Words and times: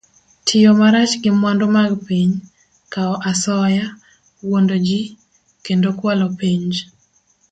Tiyo 0.45 0.71
marach 0.79 1.13
gi 1.21 1.31
mwandu 1.39 1.65
mag 1.75 1.91
piny, 2.07 2.31
kawo 2.93 3.15
asoya, 3.31 3.85
wuondo 4.47 4.75
ji, 4.87 4.99
kendo 5.65 5.89
kwalo 5.99 6.25
penj 6.39 6.71